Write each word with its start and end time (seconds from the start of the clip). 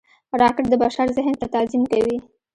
راکټ 0.41 0.65
د 0.69 0.73
بشر 0.83 1.07
ذهن 1.17 1.33
ته 1.41 1.47
تعظیم 1.53 1.83
کوي 1.91 2.17